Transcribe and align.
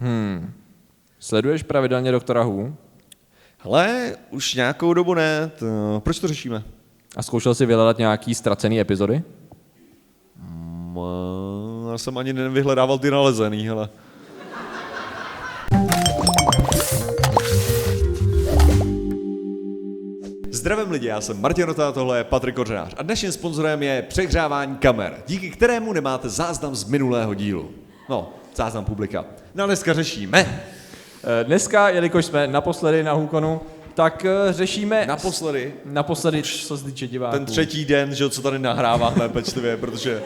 Hmm. 0.00 0.52
Sleduješ 1.18 1.62
pravidelně 1.62 2.12
doktora 2.12 2.42
Hu? 2.42 2.76
Hele, 3.58 4.16
už 4.30 4.54
nějakou 4.54 4.94
dobu 4.94 5.14
ne. 5.14 5.50
To, 5.58 6.00
proč 6.04 6.18
to 6.18 6.28
řešíme? 6.28 6.62
A 7.16 7.22
zkoušel 7.22 7.54
jsi 7.54 7.66
vyhledat 7.66 7.98
nějaký 7.98 8.34
ztracený 8.34 8.80
epizody? 8.80 9.22
Mm, 10.36 10.98
já 11.92 11.98
jsem 11.98 12.18
ani 12.18 12.32
nevyhledával 12.32 12.98
ty 12.98 13.10
nalezený, 13.10 13.68
hele. 13.68 13.88
Zdravím 20.50 20.90
lidi, 20.90 21.06
já 21.06 21.20
jsem 21.20 21.40
Martin 21.40 21.64
Rota, 21.64 21.92
tohle 21.92 22.18
je 22.18 22.24
Patrik 22.24 22.54
Kořenář 22.54 22.94
a 22.96 23.02
dnešním 23.02 23.32
sponzorem 23.32 23.82
je 23.82 24.02
přehřávání 24.02 24.76
kamer, 24.76 25.22
díky 25.26 25.50
kterému 25.50 25.92
nemáte 25.92 26.28
záznam 26.28 26.74
z 26.76 26.84
minulého 26.84 27.34
dílu. 27.34 27.70
No, 28.08 28.32
záznam 28.58 28.84
publika. 28.84 29.24
No 29.54 29.64
a 29.64 29.66
dneska 29.66 29.92
řešíme. 29.94 30.62
Eh, 31.40 31.44
Dneska, 31.44 31.88
jelikož 31.88 32.24
jsme 32.24 32.46
naposledy 32.46 33.02
na 33.02 33.12
Hukonu, 33.12 33.60
tak 33.94 34.24
eh, 34.24 34.52
řešíme... 34.52 35.06
Naposledy, 35.06 35.74
Naposledy, 35.84 36.42
co 36.42 36.78
se 36.78 36.84
týče 36.84 37.06
diváků. 37.06 37.36
ten 37.36 37.46
třetí 37.46 37.84
den, 37.84 38.14
že 38.14 38.30
co 38.30 38.42
tady 38.42 38.58
nahráváme 38.58 39.28
pečlivě, 39.28 39.76
protože... 39.76 40.22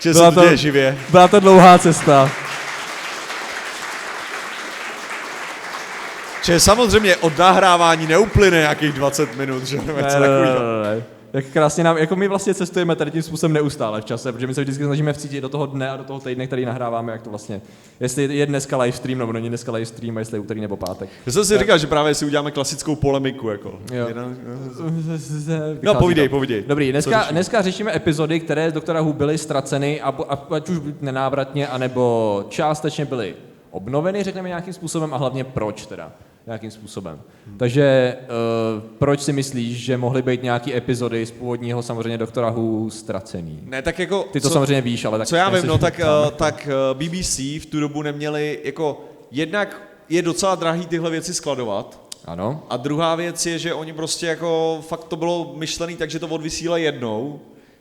Že 0.00 0.12
Byla 0.12 0.30
to 0.30 0.40
to- 0.42 0.56
živě. 0.56 0.98
Byla 1.10 1.28
to 1.28 1.40
dlouhá 1.40 1.78
cesta. 1.78 2.30
Že 6.44 6.60
samozřejmě 6.60 7.16
od 7.16 7.38
nahrávání 7.38 8.06
neuplyne 8.06 8.56
nějakých 8.58 8.92
20 8.92 9.36
minut, 9.36 9.64
že 9.64 9.76
jo, 9.76 9.82
nebo 9.86 9.98
něco 9.98 10.10
takového. 10.18 10.82
ne. 10.84 11.02
Jak 11.38 11.46
krásně 11.46 11.84
nám, 11.84 11.98
jako 11.98 12.16
my 12.16 12.28
vlastně 12.28 12.54
cestujeme 12.54 12.96
tady 12.96 13.10
tím 13.10 13.22
způsobem 13.22 13.52
neustále 13.52 14.00
v 14.00 14.04
čase, 14.04 14.32
protože 14.32 14.46
my 14.46 14.54
se 14.54 14.60
vždycky 14.60 14.84
snažíme 14.84 15.12
vcítit 15.12 15.42
do 15.42 15.48
toho 15.48 15.66
dne 15.66 15.90
a 15.90 15.96
do 15.96 16.04
toho 16.04 16.20
týdne, 16.20 16.46
který 16.46 16.64
nahráváme, 16.64 17.12
jak 17.12 17.22
to 17.22 17.30
vlastně, 17.30 17.60
jestli 18.00 18.36
je 18.36 18.46
dneska 18.46 18.76
live 18.76 18.96
stream 18.96 19.18
nebo 19.18 19.32
není 19.32 19.48
dneska 19.48 19.72
live 19.72 19.86
stream, 19.86 20.16
a 20.16 20.20
jestli 20.20 20.36
je 20.36 20.40
úterý 20.40 20.60
nebo 20.60 20.76
pátek. 20.76 21.08
Já 21.26 21.32
jsem 21.32 21.44
si 21.44 21.58
říkal, 21.58 21.78
že 21.78 21.86
právě 21.86 22.14
si 22.14 22.26
uděláme 22.26 22.50
klasickou 22.50 22.96
polemiku, 22.96 23.48
jako. 23.48 23.78
Jo. 23.92 24.08
No, 25.82 25.94
povídej, 25.94 26.28
povídej. 26.28 26.64
Dobrý, 26.66 26.92
dneska, 26.92 27.18
řešíme? 27.18 27.32
dneska 27.32 27.62
řešíme 27.62 27.96
epizody, 27.96 28.40
které 28.40 28.70
z 28.70 28.72
doktora 28.72 29.00
Who 29.00 29.12
byly 29.12 29.38
ztraceny, 29.38 30.00
a, 30.00 30.08
a, 30.28 30.54
ať 30.54 30.68
už 30.68 30.78
nenávratně, 31.00 31.68
anebo 31.68 32.44
částečně 32.48 33.04
byly 33.04 33.34
obnoveny, 33.70 34.22
řekněme 34.22 34.48
nějakým 34.48 34.72
způsobem, 34.72 35.14
a 35.14 35.16
hlavně 35.16 35.44
proč 35.44 35.86
teda 35.86 36.12
nějakým 36.48 36.70
způsobem. 36.70 37.20
Takže 37.56 38.16
uh, 38.20 38.82
proč 38.98 39.20
si 39.20 39.32
myslíš, 39.32 39.84
že 39.84 39.96
mohly 39.96 40.22
být 40.22 40.42
nějaké 40.42 40.76
epizody 40.76 41.26
z 41.26 41.30
původního 41.30 41.82
samozřejmě 41.82 42.18
doktora 42.18 42.50
Who 42.50 42.90
ztracený? 42.90 43.60
Ne, 43.62 43.82
tak 43.82 43.98
jako... 43.98 44.22
Ty 44.32 44.40
to 44.40 44.48
co, 44.48 44.52
samozřejmě 44.52 44.80
víš, 44.80 45.04
ale 45.04 45.18
tak... 45.18 45.28
Co 45.28 45.36
já 45.36 45.50
vím, 45.50 45.66
no 45.66 45.78
tak, 45.78 46.00
uh, 46.00 46.30
tak 46.30 46.68
uh, 46.92 46.98
BBC 46.98 47.38
v 47.38 47.66
tu 47.66 47.80
dobu 47.80 48.02
neměli, 48.02 48.60
jako, 48.64 49.04
jednak 49.30 49.82
je 50.08 50.22
docela 50.22 50.54
drahý 50.54 50.86
tyhle 50.86 51.10
věci 51.10 51.34
skladovat, 51.34 52.00
Ano. 52.24 52.62
a 52.70 52.76
druhá 52.76 53.14
věc 53.14 53.46
je, 53.46 53.58
že 53.58 53.74
oni 53.74 53.92
prostě 53.92 54.26
jako, 54.26 54.80
fakt 54.88 55.04
to 55.04 55.16
bylo 55.16 55.52
myšlený 55.56 55.96
tak, 55.96 56.10
že 56.10 56.18
to 56.18 56.28
odvysílají 56.28 56.84
jednou 56.84 57.40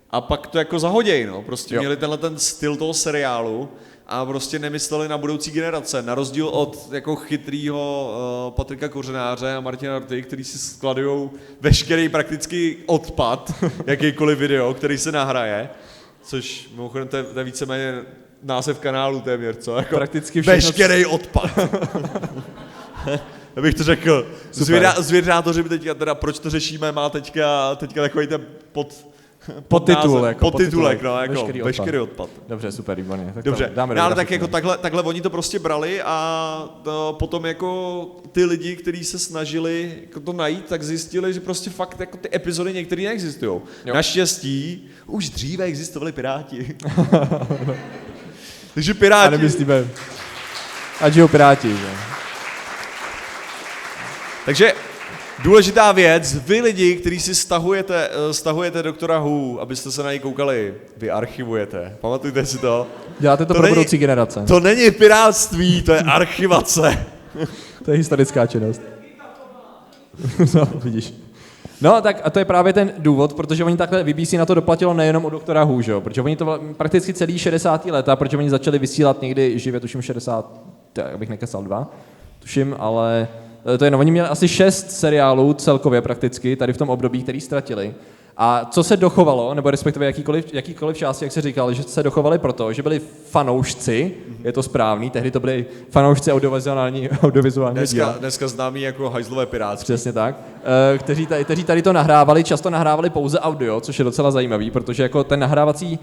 a 0.09 0.21
pak 0.21 0.47
to 0.47 0.57
jako 0.57 0.79
zahoděj, 0.79 1.25
no. 1.25 1.41
Prostě 1.41 1.75
jo. 1.75 1.81
měli 1.81 1.97
tenhle 1.97 2.17
ten 2.17 2.39
styl 2.39 2.75
toho 2.75 2.93
seriálu 2.93 3.69
a 4.09 4.25
prostě 4.25 4.59
nemysleli 4.59 5.07
na 5.07 5.17
budoucí 5.17 5.51
generace. 5.51 6.01
Na 6.01 6.15
rozdíl 6.15 6.47
od 6.47 6.89
jako 6.91 7.15
chytrýho 7.15 8.13
uh, 8.47 8.55
Patrika 8.55 8.89
Kořenáře 8.89 9.55
a 9.55 9.59
Martina 9.59 9.99
Rty, 9.99 10.21
který 10.21 10.43
si 10.43 10.57
skladují 10.57 11.29
veškerý 11.61 12.09
prakticky 12.09 12.77
odpad, 12.85 13.51
jakýkoliv 13.85 14.39
video, 14.39 14.73
který 14.73 14.97
se 14.97 15.11
nahraje, 15.11 15.69
což 16.23 16.69
mimochodem 16.71 17.07
to 17.07 17.17
je, 17.17 17.23
to 17.23 17.39
je 17.39 17.45
víceméně 17.45 18.01
název 18.43 18.79
kanálu 18.79 19.21
téměř, 19.21 19.57
co? 19.57 19.77
Jako 19.77 19.95
Prakticky 19.95 20.41
všechno, 20.41 20.55
Veškerý 20.55 21.05
odpad. 21.05 21.51
Abych 23.57 23.73
to 23.73 23.83
řekl. 23.83 24.27
Zvědá, 24.51 25.01
zvědátoři 25.01 25.63
by 25.63 25.69
teďka, 25.69 25.93
teda 25.93 26.15
proč 26.15 26.39
to 26.39 26.49
řešíme, 26.49 26.91
má 26.91 27.09
teďka, 27.09 27.75
teďka 27.75 28.01
takový 28.01 28.27
ten 28.27 28.45
pod, 28.71 29.07
Podtitul, 29.67 30.15
název, 30.15 30.27
jako 30.27 30.51
podtitulek, 30.51 30.99
podtitulek. 30.99 31.01
no, 31.01 31.21
jako 31.21 31.33
Veškerý 31.33 31.61
veškerý, 31.61 31.99
odpad. 31.99 32.29
odpad. 32.29 32.47
Dobře, 32.49 32.71
super, 32.71 32.97
výborně. 32.97 33.31
Tak 33.33 33.43
Dobře, 33.43 33.67
to 33.67 33.73
dáme 33.73 33.95
no, 33.95 34.01
do 34.01 34.05
ale 34.05 34.15
tak 34.15 34.31
jako 34.31 34.47
takhle, 34.47 34.77
takhle 34.77 35.03
oni 35.03 35.21
to 35.21 35.29
prostě 35.29 35.59
brali 35.59 36.01
a 36.01 36.79
to, 36.83 37.15
potom 37.19 37.45
jako 37.45 38.07
ty 38.31 38.45
lidi, 38.45 38.75
kteří 38.75 39.03
se 39.03 39.19
snažili 39.19 39.93
jako 40.01 40.19
to 40.19 40.33
najít, 40.33 40.65
tak 40.65 40.83
zjistili, 40.83 41.33
že 41.33 41.39
prostě 41.39 41.69
fakt 41.69 41.99
jako 41.99 42.17
ty 42.17 42.29
epizody 42.35 42.73
některé 42.73 43.01
neexistují. 43.01 43.61
Jo. 43.85 43.93
Naštěstí 43.93 44.87
už 45.05 45.29
dříve 45.29 45.65
existovali 45.65 46.11
Piráti. 46.11 46.75
Takže 48.73 48.91
A 48.91 48.95
Piráti... 48.95 49.31
nemyslíme... 49.31 49.87
Ať 51.01 51.13
žijou 51.13 51.27
piráti, 51.27 51.69
že? 51.77 51.89
Takže 54.45 54.73
důležitá 55.43 55.91
věc, 55.91 56.35
vy 56.35 56.61
lidi, 56.61 56.95
kteří 56.95 57.19
si 57.19 57.35
stahujete, 57.35 58.09
eh, 58.29 58.33
stahujete 58.33 58.83
doktora 58.83 59.19
Who, 59.19 59.59
abyste 59.61 59.91
se 59.91 60.03
na 60.03 60.09
něj 60.09 60.19
koukali, 60.19 60.73
vy 60.97 61.09
archivujete. 61.11 61.95
Pamatujte 62.01 62.45
si 62.45 62.57
to? 62.57 62.87
Děláte 63.19 63.45
to, 63.45 63.53
To 63.53 63.53
pro 63.53 63.63
není- 63.63 63.75
budoucí 63.75 63.97
generace. 63.97 64.43
To 64.47 64.59
není 64.59 64.91
pirátství, 64.91 65.81
to 65.81 65.91
je 65.93 65.99
archivace. 66.01 67.05
To 67.85 67.91
je 67.91 67.97
historická 67.97 68.47
činnost. 68.47 68.81
no, 70.55 70.67
vidíš. 70.83 71.13
No, 71.81 72.01
tak 72.01 72.21
a 72.23 72.29
to 72.29 72.39
je 72.39 72.45
právě 72.45 72.73
ten 72.73 72.93
důvod, 72.97 73.33
protože 73.33 73.63
oni 73.63 73.77
takhle 73.77 74.03
BBC 74.03 74.33
na 74.37 74.45
to 74.45 74.53
doplatilo 74.53 74.93
nejenom 74.93 75.25
u 75.25 75.29
doktora 75.29 75.63
Who, 75.63 75.81
že 75.81 75.91
jo? 75.91 76.01
protože 76.01 76.21
oni 76.21 76.35
to 76.35 76.59
prakticky 76.77 77.13
celý 77.13 77.39
60. 77.39 77.85
leta, 77.85 78.15
protože 78.15 78.37
oni 78.37 78.49
začali 78.49 78.79
vysílat 78.79 79.21
někdy 79.21 79.59
živě, 79.59 79.79
tuším 79.79 80.01
60, 80.01 80.51
tak 80.93 81.13
abych 81.13 81.29
nekesal 81.29 81.63
dva, 81.63 81.91
tuším, 82.39 82.75
ale 82.79 83.27
to 83.77 83.85
je, 83.85 83.91
no, 83.91 83.99
oni 83.99 84.11
měli 84.11 84.27
asi 84.27 84.47
šest 84.47 84.91
seriálů 84.91 85.53
celkově 85.53 86.01
prakticky, 86.01 86.55
tady 86.55 86.73
v 86.73 86.77
tom 86.77 86.89
období, 86.89 87.23
který 87.23 87.41
ztratili. 87.41 87.93
A 88.39 88.65
co 88.71 88.83
se 88.83 88.97
dochovalo, 88.97 89.53
nebo 89.53 89.71
respektive 89.71 90.05
jakýkoliv, 90.05 90.53
jakýkoliv 90.53 90.97
části, 90.97 91.25
jak 91.25 91.31
se 91.31 91.41
říkal, 91.41 91.73
že 91.73 91.83
se 91.83 92.03
dochovali 92.03 92.37
proto, 92.37 92.73
že 92.73 92.83
byli 92.83 93.01
fanoušci, 93.25 94.13
je 94.43 94.51
to 94.51 94.63
správný, 94.63 95.09
tehdy 95.09 95.31
to 95.31 95.39
byli 95.39 95.65
fanoušci 95.89 96.31
audiovizuální, 96.31 97.09
audiovizuálního 97.09 97.85
díla. 97.85 98.05
Dneska, 98.05 98.19
dneska 98.19 98.47
známý 98.47 98.81
jako 98.81 99.09
hajzlové 99.09 99.45
pirátství. 99.45 99.85
Přesně 99.85 100.13
tak. 100.13 100.35
Eh, 100.93 100.97
Kteří 100.97 101.25
tady, 101.25 101.43
kteří 101.43 101.63
tady 101.63 101.81
to 101.81 101.93
nahrávali, 101.93 102.43
často 102.43 102.69
nahrávali 102.69 103.09
pouze 103.09 103.39
audio, 103.39 103.81
což 103.81 103.99
je 103.99 104.05
docela 104.05 104.31
zajímavý, 104.31 104.71
protože 104.71 105.03
jako 105.03 105.23
ten 105.23 105.39
nahrávací, 105.39 105.99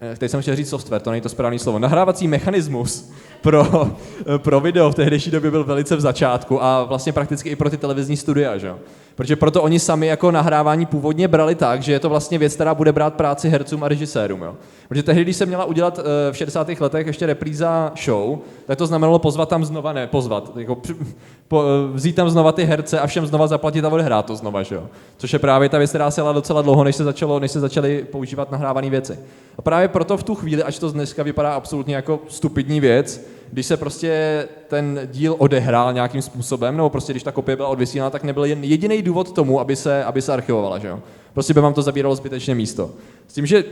eh, 0.00 0.16
teď 0.18 0.30
jsem 0.30 0.42
chtěl 0.42 0.56
říct 0.56 0.68
software, 0.68 1.02
to 1.02 1.10
není 1.10 1.20
to 1.20 1.28
správné 1.28 1.58
slovo, 1.58 1.78
nahrávací 1.78 2.28
mechanismus 2.28 3.12
pro, 3.44 3.90
pro 4.38 4.60
video 4.60 4.90
v 4.90 4.94
tehdejší 4.94 5.30
době 5.30 5.50
byl 5.50 5.64
velice 5.64 5.96
v 5.96 6.00
začátku 6.00 6.62
a 6.62 6.84
vlastně 6.84 7.12
prakticky 7.12 7.48
i 7.48 7.56
pro 7.56 7.70
ty 7.70 7.76
televizní 7.76 8.16
studia, 8.16 8.58
že 8.58 8.66
jo. 8.66 8.78
Protože 9.14 9.36
proto 9.36 9.62
oni 9.62 9.78
sami 9.78 10.06
jako 10.06 10.30
nahrávání 10.30 10.86
původně 10.86 11.28
brali 11.28 11.54
tak, 11.54 11.82
že 11.82 11.92
je 11.92 12.00
to 12.00 12.08
vlastně 12.08 12.38
věc, 12.38 12.54
která 12.54 12.74
bude 12.74 12.92
brát 12.92 13.14
práci 13.14 13.48
hercům 13.48 13.84
a 13.84 13.88
režisérům. 13.88 14.42
Jo. 14.42 14.54
Protože 14.88 15.02
tehdy, 15.02 15.22
když 15.22 15.36
se 15.36 15.46
měla 15.46 15.64
udělat 15.64 15.98
eh, 15.98 16.32
v 16.32 16.36
60. 16.36 16.68
letech 16.80 17.06
ještě 17.06 17.26
repríza 17.26 17.92
show, 18.04 18.38
tak 18.66 18.78
to 18.78 18.86
znamenalo 18.86 19.18
pozvat 19.18 19.48
tam 19.48 19.64
znova, 19.64 19.92
ne 19.92 20.06
pozvat, 20.06 20.56
jako 20.56 20.78
po, 21.48 21.62
eh, 21.62 21.92
vzít 21.96 22.16
tam 22.16 22.30
znova 22.30 22.52
ty 22.52 22.64
herce 22.64 23.00
a 23.00 23.06
všem 23.06 23.26
znova 23.26 23.46
zaplatit 23.46 23.84
a 23.84 23.88
odehrát 23.88 24.26
to 24.26 24.36
znova, 24.36 24.62
že 24.62 24.74
jo. 24.74 24.88
Což 25.16 25.32
je 25.32 25.38
právě 25.38 25.68
ta 25.68 25.78
věc, 25.78 25.90
která 25.90 26.10
se 26.10 26.22
docela 26.32 26.62
dlouho, 26.62 26.84
než 26.84 26.96
se, 26.96 27.04
začalo, 27.04 27.40
než 27.40 27.50
se 27.50 27.60
začaly 27.60 28.06
používat 28.12 28.50
nahrávané 28.50 28.90
věci. 28.90 29.18
A 29.58 29.62
právě 29.62 29.88
proto 29.88 30.16
v 30.16 30.22
tu 30.22 30.34
chvíli, 30.34 30.62
až 30.62 30.78
to 30.78 30.90
dneska 30.90 31.22
vypadá 31.22 31.54
absolutně 31.54 31.94
jako 31.94 32.20
stupidní 32.28 32.80
věc, 32.80 33.26
když 33.52 33.66
se 33.66 33.76
prostě 33.76 34.44
ten 34.68 35.00
díl 35.12 35.36
odehrál 35.38 35.92
nějakým 35.92 36.22
způsobem, 36.22 36.76
nebo 36.76 36.90
prostě 36.90 37.12
když 37.12 37.22
ta 37.22 37.32
kopie 37.32 37.56
byla 37.56 37.68
odvysílána, 37.68 38.10
tak 38.10 38.24
nebyl 38.24 38.44
jen 38.44 38.64
jediný 38.64 39.02
důvod 39.02 39.32
tomu, 39.32 39.60
aby 39.60 39.76
se, 39.76 40.04
aby 40.04 40.22
se 40.22 40.32
archivovala, 40.32 40.78
že 40.78 40.88
jo. 40.88 41.00
Prostě 41.34 41.54
by 41.54 41.60
vám 41.60 41.74
to 41.74 41.82
zabíralo 41.82 42.14
zbytečně 42.14 42.54
místo. 42.54 42.90
S 43.28 43.34
tím, 43.34 43.46
že 43.46 43.64
uh, 43.64 43.70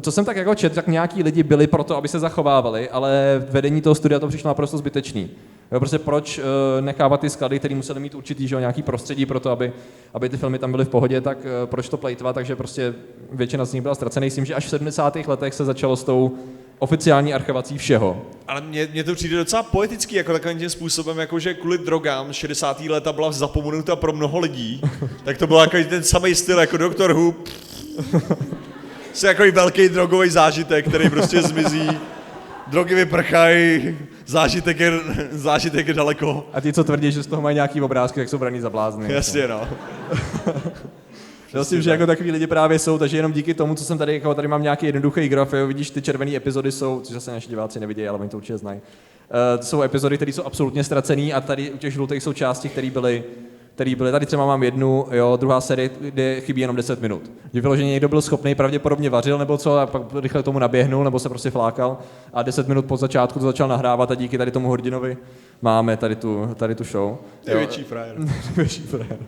co 0.00 0.12
jsem 0.12 0.24
tak 0.24 0.36
jako 0.36 0.54
četl, 0.54 0.74
tak 0.74 0.88
nějaký 0.88 1.22
lidi 1.22 1.42
byli 1.42 1.66
proto, 1.66 1.96
aby 1.96 2.08
se 2.08 2.18
zachovávali, 2.18 2.90
ale 2.90 3.44
vedení 3.50 3.80
toho 3.80 3.94
studia 3.94 4.20
to 4.20 4.28
přišlo 4.28 4.48
naprosto 4.48 4.78
zbytečný. 4.78 5.30
Jo, 5.72 5.78
prostě 5.78 5.98
proč 5.98 6.38
uh, 6.38 6.44
nechávat 6.80 7.20
ty 7.20 7.30
sklady, 7.30 7.58
které 7.58 7.74
museli 7.74 8.00
mít 8.00 8.14
určitý 8.14 8.48
že 8.48 8.56
nějaký 8.56 8.82
prostředí 8.82 9.26
pro 9.26 9.40
to, 9.40 9.50
aby, 9.50 9.72
aby 10.14 10.28
ty 10.28 10.36
filmy 10.36 10.58
tam 10.58 10.70
byly 10.70 10.84
v 10.84 10.88
pohodě, 10.88 11.20
tak 11.20 11.38
uh, 11.38 11.50
proč 11.64 11.88
to 11.88 11.96
plejtvat, 11.96 12.34
takže 12.34 12.56
prostě 12.56 12.94
většina 13.32 13.64
z 13.64 13.72
nich 13.72 13.82
byla 13.82 13.94
ztracený. 13.94 14.26
Myslím, 14.26 14.44
že 14.44 14.54
až 14.54 14.66
v 14.66 14.70
70. 14.70 15.16
letech 15.26 15.54
se 15.54 15.64
začalo 15.64 15.96
s 15.96 16.04
tou 16.04 16.32
oficiální 16.78 17.34
archivací 17.34 17.78
všeho. 17.78 18.22
Ale 18.48 18.60
mně, 18.60 18.88
mně 18.92 19.04
to 19.04 19.14
přijde 19.14 19.36
docela 19.36 19.62
poetický, 19.62 20.14
jako 20.14 20.32
takovým 20.32 20.58
tím 20.58 20.70
způsobem, 20.70 21.18
jako 21.18 21.38
že 21.38 21.54
kvůli 21.54 21.78
drogám 21.78 22.32
60. 22.32 22.80
léta 22.80 23.12
byla 23.12 23.32
zapomenuta 23.32 23.96
pro 23.96 24.12
mnoho 24.12 24.38
lidí, 24.38 24.80
tak 25.24 25.38
to 25.38 25.46
byl 25.46 25.56
jako 25.56 25.76
ten 25.88 26.02
samý 26.02 26.34
styl 26.34 26.58
jako 26.58 26.76
Doctor 26.76 27.12
Who. 27.12 27.34
Je 29.22 29.28
jako 29.28 29.42
velký 29.52 29.88
drogový 29.88 30.30
zážitek, 30.30 30.88
který 30.88 31.10
prostě 31.10 31.42
zmizí. 31.42 31.90
Drogy 32.66 32.94
vyprchají, 32.94 33.96
zážitek 34.26 34.80
je, 34.80 34.92
zážitek 35.30 35.88
je 35.88 35.94
daleko. 35.94 36.46
A 36.52 36.60
ty, 36.60 36.72
co 36.72 36.84
tvrdí, 36.84 37.12
že 37.12 37.22
z 37.22 37.26
toho 37.26 37.42
mají 37.42 37.54
nějaký 37.54 37.82
obrázky, 37.82 38.20
tak 38.20 38.28
jsou 38.28 38.38
braní 38.38 38.60
za 38.60 38.70
blázny. 38.70 39.12
Jasně, 39.12 39.48
no. 39.48 39.68
Myslím, 41.60 41.82
že 41.82 41.90
jako 41.90 42.06
takový 42.06 42.30
lidi 42.30 42.46
právě 42.46 42.78
jsou, 42.78 42.98
takže 42.98 43.16
jenom 43.16 43.32
díky 43.32 43.54
tomu, 43.54 43.74
co 43.74 43.84
jsem 43.84 43.98
tady, 43.98 44.14
jako 44.14 44.34
tady 44.34 44.48
mám 44.48 44.62
nějaký 44.62 44.86
jednoduchý 44.86 45.28
graf, 45.28 45.52
jo, 45.52 45.66
vidíš, 45.66 45.90
ty 45.90 46.02
červené 46.02 46.36
epizody 46.36 46.72
jsou, 46.72 47.00
což 47.00 47.14
zase 47.14 47.30
naši 47.30 47.48
diváci 47.48 47.80
nevidí, 47.80 48.08
ale 48.08 48.18
oni 48.18 48.28
to 48.28 48.36
určitě 48.36 48.58
znají. 48.58 48.80
Uh, 48.80 49.60
to 49.60 49.66
jsou 49.66 49.82
epizody, 49.82 50.16
které 50.16 50.32
jsou 50.32 50.42
absolutně 50.42 50.84
ztracené 50.84 51.32
a 51.32 51.40
tady 51.40 51.70
u 51.70 51.76
těch 51.76 51.92
žlutých 51.92 52.22
jsou 52.22 52.32
části, 52.32 52.68
které 52.68 52.90
byly 52.90 53.24
který 53.76 53.94
byly, 53.94 54.10
tady 54.10 54.26
třeba 54.26 54.46
mám 54.46 54.62
jednu, 54.62 55.06
jo, 55.10 55.36
druhá 55.40 55.60
série, 55.60 55.90
kde 56.00 56.40
chybí 56.40 56.60
jenom 56.60 56.76
10 56.76 57.00
minut. 57.00 57.30
Že 57.52 57.60
vyloženě 57.60 57.90
někdo 57.90 58.08
byl 58.08 58.22
schopný, 58.22 58.54
pravděpodobně 58.54 59.10
vařil 59.10 59.38
nebo 59.38 59.58
co, 59.58 59.78
a 59.78 59.86
pak 59.86 60.02
rychle 60.14 60.42
tomu 60.42 60.58
naběhnul, 60.58 61.04
nebo 61.04 61.18
se 61.18 61.28
prostě 61.28 61.50
flákal 61.50 61.98
a 62.32 62.42
10 62.42 62.68
minut 62.68 62.84
po 62.86 62.96
začátku 62.96 63.38
to 63.38 63.44
začal 63.44 63.68
nahrávat 63.68 64.10
a 64.10 64.14
díky 64.14 64.38
tady 64.38 64.50
tomu 64.50 64.70
hrdinovi 64.70 65.16
máme 65.62 65.96
tady 65.96 66.16
tu, 66.16 66.50
tady 66.54 66.74
tu 66.74 66.84
show. 66.84 67.16
Největší 67.46 67.84
frajer. 67.84 68.16
Největší 68.46 68.82
frajer. 68.82 69.18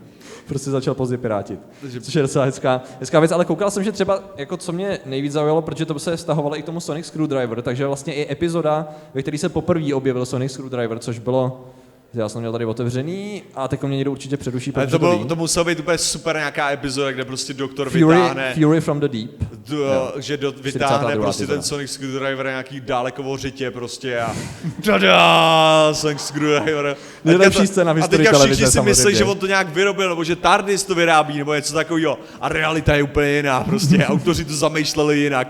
Prostě 0.49 0.71
začal 0.71 0.95
pozdě 0.95 1.19
pirátit. 1.19 1.61
Což 2.01 2.15
je 2.15 2.23
docela 2.23 2.45
hezká, 2.45 2.83
hezká 3.01 3.21
věc, 3.21 3.33
ale 3.33 3.45
koukal 3.45 3.71
jsem, 3.71 3.85
že 3.85 3.93
třeba, 3.93 4.23
jako 4.37 4.57
co 4.57 4.73
mě 4.73 4.99
nejvíc 5.07 5.33
zaujalo, 5.33 5.63
protože 5.63 5.87
to 5.87 5.99
se 5.99 6.17
stahovalo 6.17 6.59
i 6.59 6.63
k 6.63 6.67
tomu 6.67 6.81
Sonic 6.81 7.07
Screwdriver, 7.07 7.63
takže 7.63 7.87
vlastně 7.87 8.15
i 8.15 8.33
epizoda, 8.33 8.89
ve 9.15 9.23
které 9.23 9.39
se 9.39 9.49
poprvé 9.49 9.95
objevil 9.95 10.27
Sonic 10.27 10.53
Screwdriver, 10.53 10.99
což 10.99 11.19
bylo 11.19 11.65
já 12.15 12.29
jsem 12.29 12.41
měl 12.41 12.53
tady 12.53 12.65
otevřený 12.65 13.43
a 13.55 13.69
teď 13.69 13.83
mě 13.83 13.97
někdo 13.97 14.11
určitě 14.13 14.37
předuší, 14.37 14.73
Ale 14.75 14.87
to, 14.87 14.91
to, 14.91 14.99
bylo, 14.99 15.19
ví. 15.19 15.25
to 15.25 15.37
muselo 15.37 15.65
být 15.65 15.81
úplně 15.81 15.99
super 15.99 16.37
nějaká 16.37 16.71
epizoda, 16.71 17.13
kde 17.13 17.25
prostě 17.25 17.55
doktor 17.55 17.91
Fury, 17.91 18.05
vytáhne, 18.05 18.55
Fury 18.55 18.81
from 18.81 19.01
the 19.01 19.09
Deep. 19.09 19.31
d, 19.69 19.77
že 20.19 20.37
do, 20.37 20.53
vytáhne 20.53 20.97
42. 20.99 21.23
prostě 21.25 21.47
ten. 21.47 21.63
Sonic 21.63 21.91
Screwdriver 21.91 22.47
nějaký 22.47 22.81
dálekovou 22.81 23.37
řitě 23.37 23.71
prostě 23.71 24.21
a 24.21 24.37
tada, 24.85 25.91
Sonic 25.93 26.21
Screwdriver. 26.21 26.87
A 26.87 26.97
Nejlepší 27.25 27.59
to- 27.61 27.67
scéna 27.67 27.93
v 27.93 27.97
A 27.97 28.01
historii 28.01 28.27
teďka 28.27 28.45
všichni 28.45 28.67
si 28.67 28.81
myslí, 28.81 29.15
že 29.15 29.25
on 29.25 29.39
to 29.39 29.47
nějak 29.47 29.69
vyrobil, 29.69 30.09
nebo 30.09 30.25
že 30.25 30.37
TARDIS 30.37 30.85
to 30.85 30.95
vyrábí, 30.95 31.39
nebo 31.39 31.55
něco 31.55 31.75
takového. 31.75 32.19
A 32.41 32.49
realita 32.49 32.95
je 32.97 33.03
úplně 33.03 33.31
jiná, 33.31 33.61
prostě 33.65 34.07
autoři 34.07 34.45
to 34.45 34.55
zamýšleli 34.55 35.19
jinak. 35.19 35.49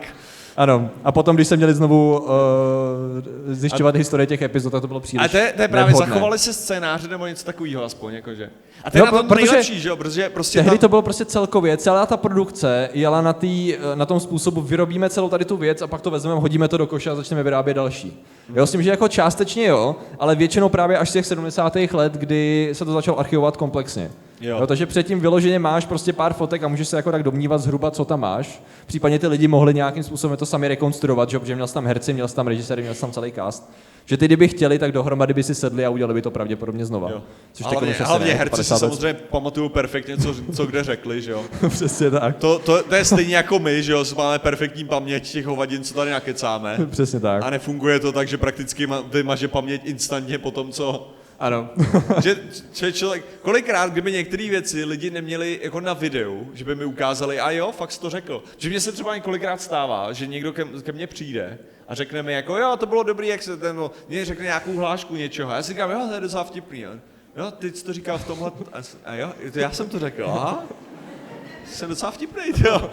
Ano, 0.59 0.91
a 1.05 1.13
potom, 1.13 1.37
když 1.37 1.49
se 1.49 1.57
měli 1.57 1.75
znovu 1.75 2.19
uh, 2.19 2.29
zjišťovat 3.49 3.95
a... 3.95 3.99
historie 3.99 4.27
těch 4.27 4.43
epizod, 4.43 4.73
tak 4.73 4.81
to 4.81 4.87
bylo 4.89 5.01
příliš 5.01 5.21
Ale 5.21 5.29
to 5.29 5.37
je, 5.37 5.53
to 5.57 5.63
je 5.63 5.69
právě, 5.69 5.87
nevhodné. 5.87 6.07
zachovali 6.07 6.39
se 6.39 6.53
scénáře 6.53 7.09
nebo 7.09 7.27
něco 7.27 7.45
takového 7.45 7.85
aspoň, 7.85 8.15
jakože. 8.15 8.51
A 8.85 8.91
to 8.91 8.99
je 8.99 9.01
No, 9.01 9.07
na 9.13 9.19
tom 9.19 9.29
protože- 9.29 9.47
nejlepší, 9.47 9.81
že 9.81 9.89
jo, 9.89 9.97
protože 9.97 10.29
prostě 10.29 10.59
Tehdy 10.59 10.71
tam, 10.71 10.79
to 10.79 10.89
bylo 10.89 11.03
prostě 11.03 11.25
celkově, 11.25 11.77
celá 11.77 12.07
ta 12.07 12.17
produkce 12.17 12.91
jela 12.93 13.21
na, 13.23 13.33
tý, 13.33 13.75
na 13.95 14.07
tom 14.07 14.21
způsobu, 14.21 14.61
vyrobíme 14.61 15.11
celou 15.11 15.29
tady 15.29 15.45
tu 15.45 15.57
věc 15.57 15.83
a 15.83 15.87
pak 15.87 16.01
to 16.01 16.11
vezmeme, 16.11 16.41
hodíme 16.41 16.69
to 16.69 16.77
do 16.77 16.87
koše 16.87 17.11
a 17.11 17.15
začneme 17.15 17.43
vyrábět 17.43 17.75
další. 17.75 18.23
Já 18.55 18.63
myslím, 18.63 18.83
že 18.83 18.91
jako 18.91 19.09
částečně 19.09 19.67
jo, 19.67 19.97
ale 20.19 20.37
většinou 20.37 20.69
právě 20.69 20.99
až 20.99 21.11
z 21.11 21.13
těch 21.13 21.27
70. 21.27 21.77
let, 21.93 22.13
kdy 22.13 22.71
se 22.73 22.85
to 22.85 22.93
začalo 22.93 23.19
archivovat 23.19 23.57
komplexně. 23.57 24.11
Jo. 24.41 24.59
Jo, 24.61 24.67
takže 24.67 24.87
předtím 24.87 25.21
vyloženě 25.21 25.59
máš 25.59 25.87
prostě 25.87 26.13
pár 26.13 26.33
fotek 26.33 26.63
a 26.63 26.69
můžeš 26.69 26.89
se 26.89 26.97
jako 26.97 27.13
tak 27.13 27.23
domnívat 27.23 27.61
zhruba, 27.61 27.91
co 27.91 28.05
tam 28.05 28.21
máš. 28.21 28.63
Případně 28.87 29.19
ty 29.19 29.27
lidi 29.27 29.49
mohli 29.49 29.75
nějakým 29.75 30.03
způsobem 30.03 30.37
to 30.37 30.47
sami 30.47 30.69
rekonstruovat, 30.69 31.31
že 31.31 31.39
protože 31.39 31.55
měl 31.55 31.67
jsi 31.67 31.75
tam 31.75 31.87
herci, 31.87 32.13
měl 32.13 32.29
jsi 32.29 32.37
tam 32.37 32.47
režiséry, 32.47 32.83
měl 32.83 32.95
jsi 32.95 33.01
tam 33.01 33.13
celý 33.13 33.33
cast. 33.33 33.71
Že 34.05 34.17
ty, 34.17 34.25
kdyby 34.25 34.49
chtěli, 34.49 34.79
tak 34.79 34.93
dohromady 34.93 35.35
by 35.35 35.43
si 35.43 35.55
sedli 35.55 35.87
a 35.87 35.91
udělali 35.91 36.15
by 36.15 36.23
to 36.23 36.31
pravděpodobně 36.31 36.87
znova. 36.87 37.11
Jo. 37.11 37.23
Což 37.53 37.67
hlavně, 37.67 37.93
hlavně 37.93 38.27
ne, 38.27 38.35
herci 38.35 38.51
50 38.51 38.75
si 38.75 38.81
samozřejmě 38.81 39.15
pamatují 39.15 39.71
perfektně, 39.71 40.17
co, 40.17 40.35
co 40.55 40.67
kde 40.67 40.85
řekli, 40.85 41.23
že 41.23 41.31
jo. 41.31 41.45
Přesně 41.69 42.11
tak. 42.11 42.37
To, 42.37 42.59
to, 42.59 42.83
to, 42.83 42.95
je 42.95 43.05
stejně 43.05 43.37
jako 43.37 43.59
my, 43.59 43.83
že 43.83 43.93
jo, 43.93 44.05
máme 44.17 44.39
perfektní 44.39 44.85
paměť 44.85 45.33
těch 45.33 45.47
hovadin, 45.47 45.85
co 45.85 45.95
tady 45.95 46.11
nakecáme. 46.11 46.79
Přesně 46.91 47.21
tak. 47.21 47.43
A 47.43 47.51
nefunguje 47.51 48.01
to 48.01 48.13
tak, 48.13 48.29
že 48.29 48.37
prakticky 48.37 48.87
ma- 48.87 49.05
vymaže 49.11 49.49
paměť 49.49 49.83
instantně 49.85 50.39
po 50.39 50.51
tom, 50.51 50.73
co... 50.73 51.11
Ano. 51.39 51.71
že, 52.23 52.37
že 52.73 52.93
člověk, 52.93 53.25
kolikrát, 53.43 53.93
kdyby 53.93 54.13
některé 54.13 54.49
věci 54.51 54.85
lidi 54.85 55.11
neměli 55.11 55.61
jako 55.63 55.81
na 55.81 55.93
videu, 55.93 56.51
že 56.55 56.65
by 56.65 56.75
mi 56.75 56.85
ukázali, 56.85 57.41
a 57.41 57.51
jo, 57.51 57.73
fakt 57.73 57.93
jsi 57.93 58.01
to 58.01 58.11
řekl. 58.11 58.43
Že 58.57 58.69
mně 58.69 58.81
se 58.81 58.93
třeba 58.93 59.15
několikrát 59.15 59.61
stává, 59.61 60.13
že 60.13 60.27
někdo 60.27 60.53
ke, 60.53 60.65
ke 60.65 60.93
mně 60.93 61.07
přijde 61.07 61.59
a 61.89 61.95
řekne 61.95 62.23
mi 62.23 62.33
jako, 62.33 62.59
jo, 62.59 62.77
to 62.77 62.87
bylo 62.87 63.03
dobrý, 63.03 63.29
jak 63.29 63.43
se 63.43 63.57
ten, 63.57 63.77
no, 63.77 63.91
mě 64.09 64.25
řekne 64.25 64.45
nějakou 64.45 64.77
hlášku 64.77 65.17
něčeho. 65.17 65.51
A 65.51 65.57
já 65.57 65.63
si 65.63 65.73
říkám, 65.73 65.91
jo, 65.91 66.07
to 66.09 66.15
je 66.15 66.21
docela 66.21 66.45
vtipný. 66.45 66.81
Jo, 66.81 66.91
jo 67.37 67.51
ty 67.51 67.73
jsi 67.73 67.85
to 67.85 67.93
říkal 67.93 68.19
v 68.19 68.27
tomhle, 68.27 68.53
a, 68.73 68.79
a 69.05 69.15
jo, 69.15 69.33
to 69.53 69.59
já 69.59 69.71
jsem 69.71 69.89
to 69.89 69.99
řekl, 69.99 70.25
aha. 70.25 70.65
Jsem 71.67 71.89
docela 71.89 72.11
vtipný, 72.11 72.43
jo. 72.65 72.91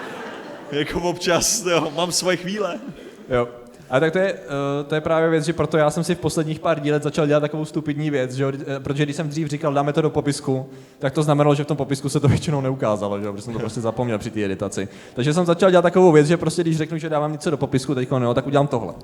jako 0.72 1.00
občas, 1.00 1.64
jo, 1.66 1.92
mám 1.94 2.12
svoje 2.12 2.36
chvíle. 2.36 2.80
Jo. 3.28 3.63
A 3.90 4.00
tak 4.00 4.12
to 4.12 4.18
je, 4.18 4.32
uh, 4.32 4.38
to 4.86 4.94
je 4.94 5.00
právě 5.00 5.30
věc, 5.30 5.44
že 5.44 5.52
proto 5.52 5.76
já 5.76 5.90
jsem 5.90 6.04
si 6.04 6.14
v 6.14 6.18
posledních 6.18 6.60
pár 6.60 6.80
dílech 6.80 7.02
začal 7.02 7.26
dělat 7.26 7.40
takovou 7.40 7.64
stupidní 7.64 8.10
věc, 8.10 8.32
že 8.32 8.44
eh, 8.46 8.80
protože 8.80 9.02
když 9.02 9.16
jsem 9.16 9.28
dřív 9.28 9.48
říkal, 9.48 9.74
dáme 9.74 9.92
to 9.92 10.02
do 10.02 10.10
popisku, 10.10 10.66
tak 10.98 11.12
to 11.12 11.22
znamenalo, 11.22 11.54
že 11.54 11.64
v 11.64 11.66
tom 11.66 11.76
popisku 11.76 12.08
se 12.08 12.20
to 12.20 12.28
většinou 12.28 12.60
neukázalo, 12.60 13.20
že 13.20 13.26
protože 13.30 13.42
jsem 13.42 13.52
to 13.52 13.58
prostě 13.58 13.80
zapomněl 13.80 14.18
při 14.18 14.30
té 14.30 14.44
editaci. 14.44 14.88
Takže 15.14 15.34
jsem 15.34 15.46
začal 15.46 15.70
dělat 15.70 15.82
takovou 15.82 16.12
věc, 16.12 16.26
že 16.26 16.36
prostě 16.36 16.62
když 16.62 16.76
řeknu, 16.76 16.98
že 16.98 17.08
dávám 17.08 17.32
něco 17.32 17.50
do 17.50 17.56
popisku, 17.56 17.94
teď 17.94 18.10
no, 18.10 18.34
tak 18.34 18.46
udělám 18.46 18.66
tohle. 18.66 18.94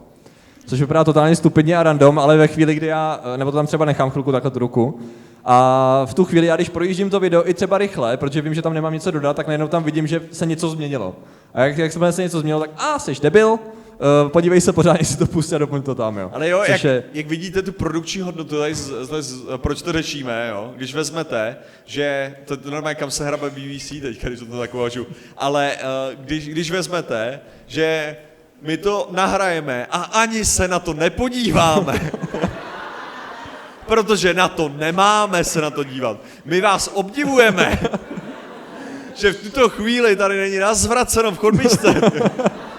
Což 0.67 0.81
vypadá 0.81 1.05
totálně 1.05 1.37
stupidně 1.37 1.77
a 1.77 1.83
random, 1.83 2.19
ale 2.19 2.37
ve 2.37 2.47
chvíli, 2.47 2.75
kdy 2.75 2.87
já, 2.87 3.21
eh, 3.35 3.39
nebo 3.39 3.51
to 3.51 3.57
tam 3.57 3.67
třeba 3.67 3.85
nechám 3.85 4.11
chvilku 4.11 4.33
takhle 4.33 4.51
tu 4.51 4.59
ruku, 4.59 5.01
a 5.45 6.03
v 6.07 6.15
tu 6.15 6.25
chvíli, 6.25 6.47
já 6.47 6.57
když 6.57 6.69
projíždím 6.69 7.11
to 7.11 7.21
video 7.21 7.49
i 7.49 7.55
třeba 7.55 7.79
rychle, 7.79 8.17
protože 8.17 8.43
vím, 8.43 8.55
že 8.55 8.63
tam 8.63 8.75
nemám 8.75 8.93
něco 8.93 9.11
dodat, 9.11 9.37
tak 9.37 9.47
najednou 9.47 9.69
tam 9.69 9.85
vidím, 9.85 10.07
že 10.07 10.21
se 10.33 10.47
něco 10.47 10.69
změnilo. 10.69 11.17
A 11.55 11.61
jak, 11.61 11.79
jak 11.79 11.93
se 12.11 12.23
něco 12.23 12.41
změnilo, 12.41 12.61
tak 12.61 12.71
a, 12.77 12.99
jsi 12.99 13.13
debil, 13.23 13.59
podívej 14.29 14.61
se 14.61 14.73
pořádně, 14.73 15.05
si 15.05 15.17
to 15.17 15.27
pustí 15.27 15.55
a 15.55 15.59
doplň 15.59 15.83
to 15.83 15.95
tam, 15.95 16.19
jo. 16.19 16.31
Ale 16.35 16.49
jo, 16.49 16.59
Což 16.61 16.69
jak, 16.69 16.85
je, 16.85 17.05
jak 17.13 17.27
vidíte 17.27 17.63
tu 17.63 17.73
produkční 17.73 18.21
hodnotu, 18.21 18.59
tady, 18.59 18.75
z, 18.75 19.09
tady 19.09 19.23
z, 19.23 19.43
proč 19.57 19.83
to 19.83 19.93
řešíme, 19.93 20.49
jo? 20.51 20.73
Když 20.77 20.95
vezmete, 20.95 21.57
že, 21.85 22.37
to, 22.45 22.57
to 22.57 22.71
normálně 22.71 22.95
kam 22.95 23.11
se 23.11 23.27
hrabe 23.27 23.51
BBC 23.51 23.89
teďka, 23.89 24.29
když 24.29 24.41
to 24.41 24.59
tak 24.59 24.75
uvažu, 24.75 25.07
ale 25.37 25.73
uh, 25.75 26.25
když, 26.25 26.49
když 26.49 26.71
vezmete, 26.71 27.41
že 27.67 28.17
my 28.63 28.77
to 28.77 29.09
nahrajeme 29.11 29.87
a 29.91 30.03
ani 30.03 30.45
se 30.45 30.69
na 30.69 30.79
to 30.79 30.95
nepodíváme, 30.95 32.11
protože 33.87 34.35
na 34.35 34.49
to 34.49 34.69
nemáme 34.69 35.45
se 35.45 35.61
na 35.61 35.71
to 35.71 35.85
dívat. 35.85 36.21
My 36.45 36.61
vás 36.61 36.91
obdivujeme, 36.95 37.81
že 39.15 39.33
v 39.33 39.43
tuto 39.43 39.69
chvíli 39.69 40.17
tady 40.17 40.41
není 40.41 40.59
nazvraceno 40.59 41.31
v 41.31 41.39
chodbičce. 41.39 42.01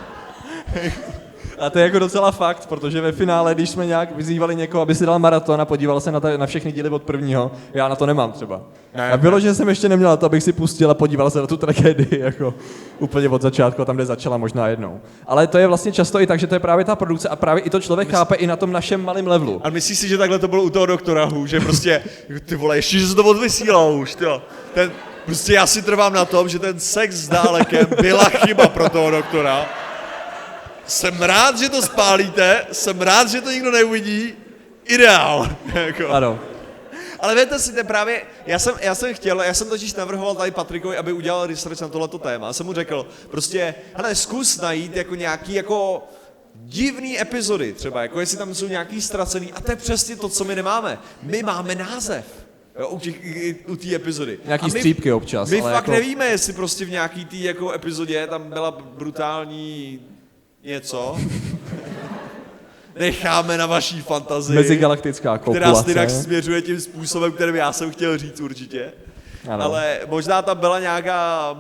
a 1.62 1.70
to 1.70 1.80
je 1.80 1.86
jako 1.86 2.00
docela 2.00 2.32
fakt, 2.32 2.66
protože 2.66 3.02
ve 3.02 3.12
finále, 3.12 3.56
když 3.56 3.70
jsme 3.70 3.86
nějak 3.86 4.16
vyzývali 4.16 4.56
někoho, 4.56 4.82
aby 4.82 4.96
si 4.96 5.06
dal 5.06 5.20
maraton 5.20 5.62
a 5.62 5.66
podíval 5.66 6.00
se 6.00 6.12
na, 6.12 6.20
ta, 6.20 6.38
na 6.38 6.46
všechny 6.46 6.72
díly 6.72 6.90
od 6.90 7.04
prvního, 7.04 7.52
já 7.74 7.88
na 7.88 7.96
to 7.96 8.06
nemám 8.06 8.32
třeba. 8.32 8.62
Ne, 8.96 9.12
a 9.12 9.18
bylo, 9.18 9.40
že 9.40 9.54
jsem 9.54 9.70
ještě 9.70 9.90
neměl 9.90 10.18
to, 10.18 10.26
abych 10.26 10.44
si 10.44 10.54
pustil 10.54 10.92
a 10.92 10.94
podíval 10.94 11.30
se 11.30 11.40
na 11.40 11.48
tu 11.48 11.58
tragédii, 11.58 12.20
jako 12.20 12.54
úplně 13.00 13.30
od 13.30 13.42
začátku, 13.42 13.86
tam, 13.86 13.96
kde 13.96 14.06
začala 14.06 14.38
možná 14.38 14.68
jednou. 14.68 15.00
Ale 15.28 15.48
to 15.48 15.58
je 15.58 15.68
vlastně 15.68 15.92
často 15.92 16.22
i 16.22 16.28
tak, 16.28 16.40
že 16.40 16.48
to 16.48 16.56
je 16.56 16.60
právě 16.60 16.86
ta 16.86 16.96
produkce 16.96 17.30
a 17.30 17.36
právě 17.36 17.64
i 17.64 17.70
to 17.70 17.82
člověk 17.82 18.10
chápe 18.10 18.36
i 18.36 18.48
na 18.48 18.56
tom 18.56 18.72
našem 18.72 19.06
malém 19.06 19.28
levelu. 19.28 19.62
A 19.64 19.70
myslíš 19.70 20.00
si, 20.00 20.08
že 20.08 20.18
takhle 20.18 20.40
to 20.40 20.48
bylo 20.48 20.64
u 20.64 20.70
toho 20.70 20.86
doktora 20.86 21.26
Hu, 21.26 21.46
že 21.46 21.60
prostě, 21.60 22.04
ty 22.46 22.56
vole, 22.56 22.78
ještě, 22.78 23.00
že 23.00 23.08
se 23.08 23.16
to 23.16 23.24
odvysílalo 23.24 23.98
už, 23.98 24.16
ty. 24.16 24.26
Ten, 24.74 24.92
prostě 25.26 25.54
já 25.54 25.68
si 25.68 25.82
trvám 25.82 26.14
na 26.14 26.26
tom, 26.26 26.50
že 26.50 26.60
ten 26.60 26.80
sex 26.80 27.16
s 27.16 27.30
dálekem 27.30 27.88
byla 28.02 28.24
chyba 28.24 28.68
pro 28.68 28.90
toho 28.90 29.12
doktora. 29.12 29.66
Jsem 30.92 31.22
rád, 31.22 31.60
že 31.60 31.70
to 31.70 31.82
spálíte, 31.82 32.66
jsem 32.72 33.02
rád, 33.02 33.30
že 33.30 33.42
to 33.42 33.52
nikdo 33.52 33.72
neuvidí. 33.72 34.34
Ideál. 34.86 35.50
jako. 35.74 36.08
Ano. 36.10 36.40
Ale 37.20 37.36
víte 37.36 37.60
si, 37.60 37.72
to 37.72 37.78
je 37.78 37.84
právě, 37.84 38.22
já 38.46 38.60
jsem, 38.60 38.74
já 38.82 38.96
jsem 38.96 39.14
chtěl, 39.14 39.42
já 39.42 39.54
jsem 39.54 39.70
totiž 39.70 39.94
navrhoval 39.94 40.36
tady 40.36 40.52
Patrikovi, 40.52 40.98
aby 40.98 41.12
udělal 41.12 41.48
research 41.48 41.82
na 41.82 41.88
tohleto 41.88 42.18
téma. 42.20 42.50
A 42.50 42.54
jsem 42.54 42.66
mu 42.66 42.74
řekl, 42.74 43.08
prostě, 43.30 43.76
hele, 43.94 44.16
zkus 44.16 44.62
najít 44.62 44.96
jako 44.96 45.16
nějaký 45.16 45.54
jako 45.54 46.04
divný 46.56 47.22
epizody 47.22 47.74
třeba, 47.74 48.02
jako 48.02 48.20
jestli 48.20 48.38
tam 48.38 48.56
jsou 48.56 48.68
nějaký 48.68 49.02
ztracený. 49.02 49.54
A 49.54 49.62
to 49.62 49.72
je 49.72 49.76
přesně 49.76 50.16
to, 50.16 50.30
co 50.30 50.44
my 50.44 50.56
nemáme. 50.56 51.00
My 51.24 51.44
máme 51.44 51.76
název. 51.76 52.26
Jo, 52.80 52.88
u, 52.90 53.00
těch, 53.00 53.16
i- 53.24 53.56
u 53.68 53.76
té 53.76 53.96
epizody. 53.96 54.40
Nějaký 54.46 54.64
A 54.64 54.74
my, 54.74 54.80
střípky 54.80 55.14
občas, 55.14 55.50
My 55.50 55.62
ale 55.62 55.72
fakt 55.74 55.88
jako- 55.88 55.92
nevíme, 55.92 56.26
jestli 56.26 56.54
prostě 56.54 56.86
v 56.86 56.90
nějaký 56.90 57.26
té 57.26 57.36
jako 57.38 57.72
epizodě 57.72 58.28
tam 58.28 58.44
byla 58.50 58.72
brutální 58.72 60.00
něco. 60.64 61.18
Necháme 63.00 63.58
na 63.58 63.66
vaší 63.66 64.02
fantazii 64.02 64.56
Mezigalaktická 64.56 65.38
která 65.38 65.60
kopulace. 65.60 65.82
stejnak 65.82 66.10
směřuje 66.10 66.62
tím 66.62 66.80
způsobem, 66.80 67.32
kterým 67.32 67.56
já 67.56 67.72
jsem 67.74 67.92
chtěl 67.92 68.18
říct 68.18 68.40
určitě. 68.40 68.92
Ano. 69.50 69.64
Ale 69.66 70.00
možná 70.10 70.42
tam 70.42 70.58
byla 70.58 70.80
nějaká 70.80 71.56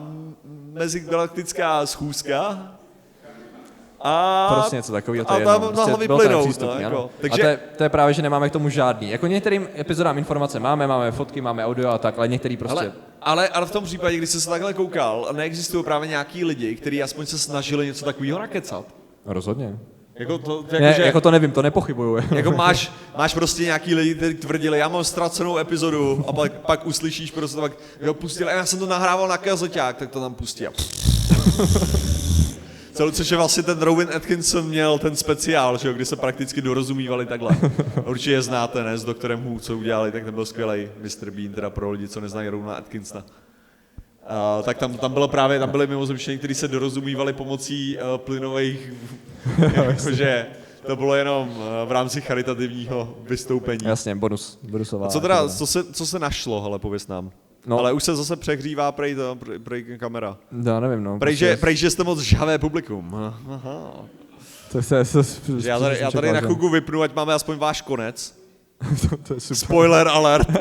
mezigalaktická 0.74 1.86
schůzka. 1.86 2.68
A, 4.04 4.48
Prostě 4.54 4.76
něco 4.76 4.92
takového, 4.92 5.26
to 5.26 5.32
a 5.32 5.40
je 5.40 5.46
tam 5.46 5.54
jedno. 5.64 5.68
Prostě 5.72 5.86
bylo 5.86 5.98
to 6.08 6.24
vyplynout, 6.24 6.46
nepřístupný, 6.46 6.76
no, 6.76 6.90
jako. 6.90 7.10
Takže... 7.22 7.30
Takže- 7.38 7.42
A 7.42 7.46
to 7.46 7.50
je, 7.50 7.60
to 7.78 7.84
je, 7.84 7.90
právě, 7.90 8.14
že 8.14 8.22
nemáme 8.22 8.50
k 8.50 8.54
tomu 8.54 8.70
žádný. 8.70 9.10
Jako 9.12 9.28
některým 9.28 9.68
epizodám 9.80 10.18
informace 10.18 10.60
máme, 10.60 10.88
máme 10.88 11.12
fotky, 11.12 11.42
máme 11.42 11.66
audio 11.66 11.90
a 11.90 11.98
tak, 11.98 12.18
ale 12.18 12.28
některý 12.28 12.58
prostě... 12.58 12.80
ale, 12.80 12.92
ale, 13.22 13.48
ale 13.48 13.66
v 13.66 13.72
tom 13.72 13.84
případě, 13.84 14.18
když 14.18 14.30
jsi 14.30 14.42
se 14.42 14.50
takhle 14.50 14.74
koukal, 14.74 15.30
neexistují 15.32 15.84
právě 15.84 16.08
nějaký 16.08 16.46
lidi, 16.46 16.76
kteří 16.76 17.04
aspoň 17.04 17.26
se 17.26 17.38
snažili 17.38 17.86
něco 17.86 18.06
takového 18.06 18.40
nakecat. 18.40 18.86
Rozhodně. 19.26 19.80
Jako, 20.16 20.38
to, 20.38 20.66
Ne, 20.72 20.80
jako, 20.80 20.98
že, 20.98 21.06
jako 21.06 21.22
to 21.22 21.32
nevím, 21.32 21.52
to 21.52 21.62
nepochybuju. 21.62 22.24
jako 22.36 22.52
máš, 22.52 22.92
máš 23.18 23.34
prostě 23.34 23.64
nějaký 23.64 23.96
lidi, 23.96 24.16
kteří 24.16 24.34
tvrdili, 24.34 24.80
já 24.80 24.88
mám 24.88 25.04
ztracenou 25.04 25.58
epizodu 25.58 26.26
a 26.28 26.34
pak, 26.34 26.54
pak 26.54 26.86
uslyšíš 26.86 27.32
prostě 27.32 27.62
pak, 27.62 27.72
jo, 28.02 28.14
pustil, 28.14 28.50
a 28.50 28.52
já 28.52 28.66
jsem 28.66 28.80
to 28.80 28.86
nahrával 28.86 29.28
na 29.28 29.38
kazeťák, 29.38 29.98
tak 29.98 30.10
to 30.10 30.20
tam 30.20 30.34
pustí 30.34 30.68
a 30.68 30.72
Celou, 33.02 33.12
což 33.12 33.32
je 33.32 33.38
vlastně 33.38 33.64
ten 33.64 33.82
Rowan 33.82 34.08
Atkinson 34.16 34.66
měl 34.66 35.00
ten 35.00 35.16
speciál, 35.16 35.78
že 35.78 35.88
jo, 35.88 35.94
kdy 35.94 36.06
se 36.06 36.16
prakticky 36.16 36.62
dorozumívali 36.62 37.26
takhle. 37.26 37.58
Určitě 38.06 38.32
je 38.32 38.42
znáte, 38.42 38.84
ne, 38.84 38.98
s 38.98 39.04
doktorem 39.04 39.44
Hu, 39.44 39.60
co 39.60 39.78
udělali, 39.78 40.12
tak 40.12 40.26
ten 40.26 40.34
byl 40.34 40.46
skvělý 40.46 40.90
Mr. 41.02 41.32
Bean, 41.32 41.54
teda 41.54 41.70
pro 41.70 41.92
lidi, 41.92 42.08
co 42.08 42.22
neznají 42.22 42.50
Rowena 42.50 42.76
Atkinsona. 42.76 43.26
Uh, 43.26 44.66
tak 44.66 44.78
tam, 44.78 44.98
tam 44.98 45.14
bylo 45.14 45.28
právě, 45.28 45.60
tam 45.60 45.70
byly 45.70 45.88
mimozemštění, 45.88 46.38
kteří 46.38 46.54
se 46.54 46.68
dorozumívali 46.68 47.34
pomocí 47.34 47.98
uh, 47.98 48.18
plynových, 48.18 48.94
jakože 49.74 50.46
to 50.86 50.96
bylo 50.96 51.16
jenom 51.16 51.50
uh, 51.50 51.64
v 51.86 51.92
rámci 51.92 52.22
charitativního 52.22 53.18
vystoupení. 53.24 53.86
Jasně, 53.86 54.16
bonus, 54.16 54.60
bonusová. 54.64 55.08
A 55.08 55.10
co 55.10 55.20
teda, 55.20 55.50
co 55.50 55.68
se, 55.68 55.84
co 55.94 56.06
se 56.06 56.20
našlo, 56.20 56.62
hele, 56.62 56.80
pověs 56.80 57.08
nám. 57.08 57.32
No. 57.66 57.80
Ale 57.80 57.94
už 57.94 58.04
se 58.04 58.16
zase 58.16 58.36
přehřívá 58.36 58.92
prej, 58.92 59.16
to, 59.16 59.36
prej, 59.36 59.60
prej 59.60 59.84
kamera. 59.98 60.38
Já 60.66 60.80
nevím, 60.80 61.04
no. 61.04 61.20
Prej, 61.20 61.34
prostě- 61.34 61.46
že, 61.46 61.58
prej, 61.58 61.76
že 61.76 61.90
jste 61.90 62.04
moc 62.04 62.20
žhavé 62.20 62.58
publikum. 62.58 63.16
Aha. 63.50 63.94
To 64.72 64.82
se, 64.82 65.04
to, 65.06 65.60
Že 65.60 65.70
já 65.70 65.80
tady, 65.80 65.98
já 66.00 66.12
tady 66.12 66.32
na 66.32 66.40
chvilku 66.42 66.70
vypnu, 66.70 67.02
ať 67.02 67.16
máme 67.16 67.34
aspoň 67.34 67.58
váš 67.58 67.82
konec. 67.82 68.36
to, 69.10 69.18
to 69.18 69.34
je 69.34 69.40
super. 69.40 69.58
Spoiler 69.58 70.08
alert. 70.08 70.48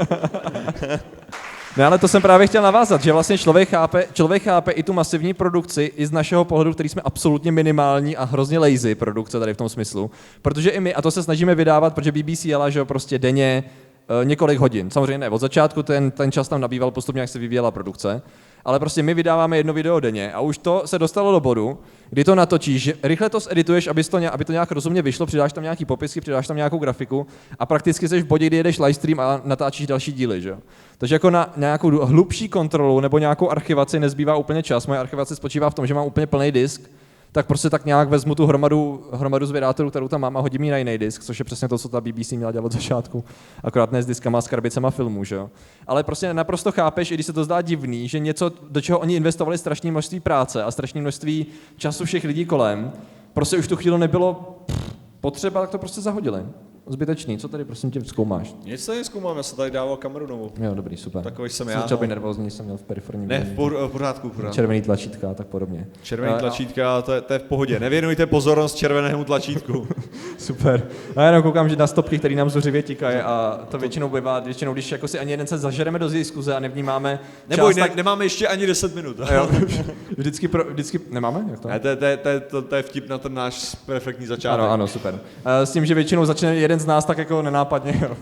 Ne, 1.77 1.87
ale 1.87 1.99
to 1.99 2.09
jsem 2.09 2.23
právě 2.23 2.47
chtěl 2.47 2.63
navázat, 2.63 3.03
že 3.03 3.13
vlastně 3.13 3.39
člověk 3.39 3.69
chápe, 3.69 4.07
člověk 4.13 4.43
chápe 4.43 4.73
i 4.73 4.83
tu 4.83 4.93
masivní 4.93 5.35
produkci 5.35 5.93
i 5.97 6.07
z 6.07 6.11
našeho 6.11 6.45
pohledu, 6.45 6.73
který 6.73 6.89
jsme 6.89 7.03
absolutně 7.03 7.53
minimální 7.53 8.17
a 8.17 8.25
hrozně 8.25 8.59
lazy 8.59 8.95
produkce 8.95 9.41
tady 9.41 9.55
v 9.55 9.57
tom 9.57 9.69
smyslu. 9.69 10.11
Protože 10.43 10.71
i 10.71 10.81
my, 10.81 10.95
a 10.95 11.03
to 11.03 11.11
se 11.11 11.23
snažíme 11.23 11.55
vydávat, 11.55 11.95
protože 11.95 12.13
BBC 12.13 12.45
jela, 12.45 12.71
že 12.71 12.79
jo, 12.79 12.85
prostě 12.85 13.19
denně 13.19 13.65
několik 14.25 14.59
hodin. 14.59 14.91
Samozřejmě 14.91 15.19
ne, 15.19 15.29
od 15.29 15.39
začátku 15.39 15.83
ten, 15.83 16.11
ten 16.11 16.33
čas 16.33 16.49
tam 16.49 16.61
nabýval 16.61 16.91
postupně, 16.91 17.21
jak 17.21 17.31
se 17.31 17.39
vyvíjela 17.39 17.71
produkce. 17.71 18.23
Ale 18.65 18.79
prostě 18.79 19.03
my 19.03 19.15
vydáváme 19.15 19.57
jedno 19.57 19.73
video 19.73 20.01
denně 20.01 20.33
a 20.33 20.41
už 20.41 20.59
to 20.59 20.83
se 20.85 20.99
dostalo 20.99 21.33
do 21.33 21.41
bodu, 21.41 21.79
kdy 22.11 22.25
to 22.25 22.35
natočíš, 22.35 22.93
rychle 23.03 23.31
to 23.31 23.39
edituješ, 23.51 23.87
aby 23.87 24.05
to, 24.05 24.33
aby 24.33 24.45
to 24.45 24.53
nějak 24.53 24.73
rozumně 24.73 25.03
vyšlo, 25.03 25.27
přidáš 25.27 25.53
tam 25.53 25.63
nějaký 25.63 25.85
popisky, 25.85 26.21
přidáš 26.21 26.47
tam 26.47 26.57
nějakou 26.57 26.79
grafiku 26.79 27.27
a 27.59 27.67
prakticky 27.67 28.09
jsi 28.09 28.23
v 28.23 28.27
bodě, 28.27 28.47
kdy 28.47 28.57
jedeš 28.57 28.79
livestream 28.79 29.21
a 29.21 29.41
natáčíš 29.45 29.87
další 29.87 30.13
díly, 30.13 30.41
že. 30.41 30.57
Takže 30.99 31.15
jako 31.15 31.31
na 31.31 31.53
nějakou 31.57 31.91
hlubší 31.91 32.49
kontrolu 32.49 33.01
nebo 33.01 33.19
nějakou 33.19 33.51
archivaci 33.51 34.01
nezbývá 34.01 34.37
úplně 34.37 34.63
čas. 34.63 34.87
Moje 34.87 35.01
archivace 35.01 35.37
spočívá 35.37 35.71
v 35.71 35.75
tom, 35.75 35.87
že 35.87 35.95
mám 35.95 36.07
úplně 36.07 36.27
plný 36.27 36.53
disk, 36.53 36.91
tak 37.33 37.47
prostě 37.47 37.71
tak 37.71 37.85
nějak 37.85 38.09
vezmu 38.09 38.35
tu 38.35 38.47
hromadu, 38.47 39.05
hromadu 39.13 39.47
zvědátorů, 39.47 39.91
kterou 39.91 40.09
tam 40.09 40.21
mám 40.21 40.37
a 40.37 40.41
hodím 40.41 40.65
ji 40.65 40.71
na 40.71 40.77
jiný 40.77 40.99
disk, 40.99 41.23
což 41.23 41.39
je 41.39 41.45
přesně 41.45 41.69
to, 41.69 41.79
co 41.79 41.89
ta 41.89 42.01
BBC 42.01 42.33
měla 42.33 42.53
dělat 42.53 42.65
od 42.65 42.73
začátku. 42.73 43.25
Akorát 43.65 43.93
ne 43.93 44.03
s 44.03 44.07
diskama 44.07 44.41
s 44.41 44.49
krabicema 44.49 44.91
filmů, 44.91 45.25
že 45.25 45.35
jo. 45.35 45.51
Ale 45.87 46.03
prostě 46.03 46.35
naprosto 46.35 46.73
chápeš, 46.73 47.11
i 47.11 47.15
když 47.15 47.27
se 47.27 47.33
to 47.33 47.45
zdá 47.45 47.63
divný, 47.63 48.09
že 48.09 48.19
něco, 48.19 48.53
do 48.71 48.81
čeho 48.81 48.99
oni 48.99 49.17
investovali 49.17 49.59
strašné 49.59 49.91
množství 49.91 50.21
práce 50.21 50.65
a 50.65 50.71
strašné 50.71 51.01
množství 51.01 51.47
času 51.77 52.05
všech 52.05 52.25
lidí 52.25 52.45
kolem, 52.45 52.93
prostě 53.35 53.57
už 53.57 53.69
tu 53.69 53.77
chvíli 53.77 53.99
nebylo 53.99 54.59
potřeba, 55.21 55.61
tak 55.61 55.71
to 55.71 55.79
prostě 55.79 56.01
zahodili. 56.01 56.43
Zbytečný, 56.95 57.39
co 57.39 57.49
tady 57.49 57.65
prosím 57.65 57.91
tě 57.91 58.05
zkoumáš? 58.05 58.55
Nic 58.65 58.87
tady 58.87 59.05
zkoumám, 59.05 59.37
já 59.37 59.43
jsem 59.43 59.57
tady 59.57 59.71
dával 59.71 59.97
kameru 59.97 60.27
novou. 60.27 60.51
Jo, 60.61 60.75
dobrý, 60.75 60.97
super. 60.97 61.23
Takový 61.25 61.49
jsem 61.51 61.67
Jsem 61.69 61.79
já, 61.81 61.87
no. 61.91 61.97
být 61.97 62.07
nervózní, 62.09 62.51
jsem 62.51 62.65
měl 62.65 62.77
v 62.77 62.83
periferním 62.83 63.29
Ne, 63.29 63.41
v 63.41 63.57
por- 63.57 63.87
v 63.89 63.91
pořádku, 63.93 64.29
pořádku. 64.29 64.55
červený 64.55 64.83
tlačítka 64.83 65.31
a 65.31 65.35
tak 65.35 65.47
podobně. 65.47 65.87
Červený 66.03 66.33
A- 66.35 66.39
tlačítka, 66.39 67.03
to 67.03 67.13
je, 67.13 67.21
to 67.21 67.33
je 67.33 67.39
v 67.39 67.43
pohodě. 67.43 67.81
Nevěnujte 67.81 68.27
pozornost 68.27 68.75
červenému 68.75 69.25
tlačítku. 69.25 69.87
Super. 70.39 70.83
A 71.17 71.21
já 71.21 71.27
jenom 71.27 71.43
koukám, 71.43 71.69
že 71.69 71.77
na 71.77 71.87
stopky, 71.87 72.19
které 72.19 72.35
nám 72.35 72.51
zuřivě 72.51 72.83
tikají 72.83 73.17
a 73.17 73.61
to 73.71 73.79
většinou 73.79 74.09
bývá, 74.09 74.41
většinou, 74.41 74.73
když 74.73 74.93
jako 74.93 75.09
si 75.09 75.19
ani 75.19 75.31
jeden 75.31 75.47
se 75.47 75.59
zažereme 75.59 75.99
do 75.99 76.09
diskuze 76.09 76.55
a 76.55 76.61
nevnímáme 76.61 77.19
část, 77.57 77.77
ne, 77.77 77.83
tak, 77.83 77.95
nemáme 77.95 78.25
ještě 78.25 78.49
ani 78.49 78.67
10 78.67 78.95
minut. 78.95 79.17
jo, 79.35 79.49
vždycky, 80.17 80.49
pro, 80.49 80.65
vždycky, 80.71 81.01
nemáme? 81.11 81.45
Jak 81.51 81.61
to? 81.61 81.69
Ne, 81.69 81.81
to, 81.81 81.89
je- 81.89 81.97
to, 81.97 82.05
to, 82.23 82.41
to, 82.51 82.63
to 82.63 82.77
je 82.77 82.83
vtip 82.83 83.09
na 83.09 83.19
ten 83.19 83.35
náš 83.35 83.75
perfektní 83.87 84.27
začátek. 84.27 84.61
Ano, 84.61 84.71
ano, 84.71 84.87
super. 84.87 85.19
A 85.45 85.67
s 85.67 85.73
tím, 85.73 85.87
že 85.87 85.95
většinou 85.95 86.25
začne 86.25 86.57
jeden 86.57 86.80
z 86.81 86.87
nás 86.87 87.05
tak 87.05 87.19
jako 87.19 87.43
nenápadně, 87.43 88.01
jo. 88.03 88.17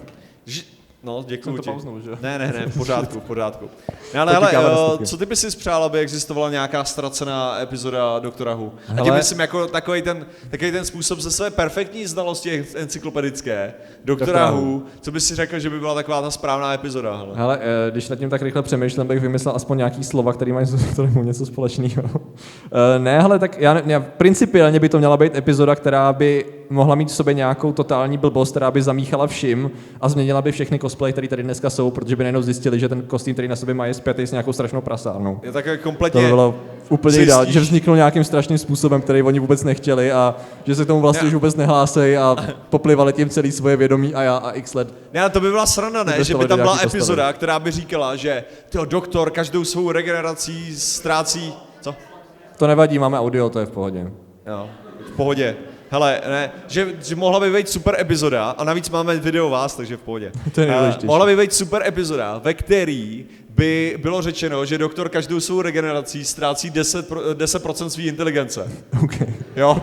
No, 1.02 1.24
děkuji 1.26 1.56
Jsem 1.56 1.56
to 1.56 1.72
pauznul, 1.72 2.00
že? 2.00 2.10
Ne, 2.20 2.38
ne, 2.38 2.52
ne, 2.56 2.66
v 2.66 2.78
pořádku, 2.78 3.20
v 3.20 3.22
pořádku. 3.22 3.70
Ne, 4.14 4.20
ale 4.20 4.34
To 4.34 4.40
hele, 4.40 4.74
stopky. 4.74 5.06
co 5.06 5.16
ty 5.16 5.26
bys 5.26 5.40
si 5.40 5.56
přál, 5.56 5.84
aby 5.84 5.98
existovala 5.98 6.50
nějaká 6.50 6.84
ztracená 6.84 7.58
epizoda 7.60 8.18
Doktora 8.18 8.54
Who? 8.54 8.72
A 8.98 9.02
tím 9.02 9.14
myslím 9.14 9.40
jako 9.40 9.66
takový 9.66 10.02
ten, 10.02 10.26
takový 10.50 10.72
ten 10.72 10.84
způsob 10.84 11.18
ze 11.20 11.30
své 11.30 11.50
perfektní 11.50 12.06
znalosti 12.06 12.66
encyklopedické 12.74 13.74
Doktora 14.04 14.50
Who, 14.50 14.82
co 15.00 15.12
bys 15.12 15.26
si 15.28 15.34
řekl, 15.34 15.58
že 15.58 15.70
by 15.70 15.78
byla 15.78 15.94
taková 15.94 16.22
ta 16.22 16.30
správná 16.30 16.74
epizoda, 16.74 17.16
hele. 17.16 17.32
Hele, 17.34 17.58
eh, 17.60 17.90
když 17.90 18.08
nad 18.08 18.16
tím 18.16 18.30
tak 18.30 18.42
rychle 18.42 18.62
přemýšlím, 18.62 19.06
bych 19.06 19.20
vymyslel 19.20 19.56
aspoň 19.56 19.78
nějaký 19.78 20.04
slova, 20.04 20.32
který 20.32 20.52
mají 20.52 20.66
s 20.66 20.96
tomu 20.96 21.22
něco 21.22 21.46
společného. 21.46 22.02
Eh, 22.72 22.98
ne, 22.98 23.18
ale 23.18 23.38
tak 23.38 23.60
já, 23.60 23.82
já, 23.86 24.00
principiálně 24.00 24.80
by 24.80 24.88
to 24.88 24.98
měla 24.98 25.16
být 25.16 25.36
epizoda, 25.36 25.74
která 25.74 26.12
by 26.12 26.57
mohla 26.70 26.94
mít 26.94 27.08
v 27.08 27.14
sobě 27.14 27.34
nějakou 27.34 27.72
totální 27.72 28.18
blbost, 28.18 28.50
která 28.50 28.70
by 28.70 28.82
zamíchala 28.82 29.26
všim 29.26 29.70
a 30.00 30.08
změnila 30.08 30.42
by 30.42 30.52
všechny 30.52 30.78
cosplay, 30.78 31.12
které 31.12 31.28
tady 31.28 31.42
dneska 31.42 31.70
jsou, 31.70 31.90
protože 31.90 32.16
by 32.16 32.24
najednou 32.24 32.42
zjistili, 32.42 32.80
že 32.80 32.88
ten 32.88 33.02
kostým, 33.02 33.34
který 33.34 33.48
na 33.48 33.56
sobě 33.56 33.74
mají, 33.74 33.90
je 33.90 33.94
spjatý 33.94 34.22
s 34.22 34.30
nějakou 34.30 34.52
strašnou 34.52 34.80
prasárnou. 34.80 35.40
Je 35.42 35.52
takové 35.52 35.76
To 35.76 35.82
kompletně... 35.82 36.20
by 36.20 36.26
bylo 36.26 36.54
úplně 36.88 37.18
ideální, 37.18 37.52
že 37.52 37.60
vzniknul 37.60 37.96
nějakým 37.96 38.24
strašným 38.24 38.58
způsobem, 38.58 39.00
který 39.00 39.22
oni 39.22 39.38
vůbec 39.38 39.64
nechtěli 39.64 40.12
a 40.12 40.34
že 40.64 40.74
se 40.74 40.84
k 40.84 40.86
tomu 40.86 41.00
vlastně 41.00 41.28
už 41.28 41.34
vůbec 41.34 41.56
nehlásejí 41.56 42.16
a 42.16 42.36
poplivali 42.70 43.12
tím 43.12 43.28
celý 43.28 43.52
svoje 43.52 43.76
vědomí 43.76 44.14
a 44.14 44.22
já 44.22 44.36
a 44.36 44.50
x 44.50 44.74
let. 44.74 44.94
Ne, 45.14 45.30
to 45.30 45.40
by 45.40 45.50
byla 45.50 45.66
sranda, 45.66 46.04
ne? 46.04 46.24
Že 46.24 46.34
by 46.34 46.46
tam 46.46 46.58
byla 46.58 46.72
nějaký 46.72 46.84
postavy. 46.84 46.98
epizoda, 46.98 47.32
která 47.32 47.58
by 47.58 47.70
říkala, 47.70 48.16
že 48.16 48.44
tyjo, 48.68 48.84
doktor 48.84 49.30
každou 49.30 49.64
svou 49.64 49.92
regenerací 49.92 50.76
ztrácí... 50.76 51.52
Co? 51.80 51.94
To 52.58 52.66
nevadí, 52.66 52.98
máme 52.98 53.20
audio, 53.20 53.50
to 53.50 53.60
je 53.60 53.66
v 53.66 53.70
pohodě. 53.70 54.10
Jo, 54.46 54.68
v 55.12 55.16
pohodě. 55.16 55.56
Hele, 55.90 56.20
ne, 56.28 56.50
že, 56.66 56.88
že 57.04 57.16
mohla 57.16 57.40
by 57.40 57.50
být 57.52 57.68
super 57.68 57.96
epizoda, 58.00 58.50
a 58.50 58.64
navíc 58.64 58.90
máme 58.90 59.16
video 59.16 59.50
vás, 59.50 59.74
takže 59.76 59.96
v 59.96 60.00
pohodě. 60.00 60.32
To 60.54 60.60
je 60.60 60.66
nejdůležitější. 60.66 61.06
mohla 61.06 61.26
by 61.26 61.36
být 61.36 61.52
super 61.54 61.82
epizoda, 61.86 62.40
ve 62.44 62.54
který 62.54 63.26
by 63.50 63.98
bylo 64.02 64.22
řečeno, 64.22 64.64
že 64.64 64.78
doktor 64.78 65.08
každou 65.08 65.40
svou 65.40 65.62
regenerací 65.62 66.24
ztrácí 66.24 66.70
10%, 66.70 67.02
pro- 67.02 67.20
10% 67.20 67.86
své 67.86 68.02
inteligence. 68.02 68.72
Okay. 69.04 69.28
Jo? 69.56 69.80